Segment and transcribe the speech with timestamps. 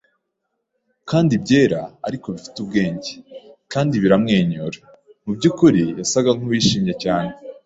[1.09, 3.11] kandi byera, ariko bifite ubwenge
[3.73, 4.79] kandi biramwenyura.
[5.25, 7.31] Mubyukuri, yasaga nkuwishimye cyane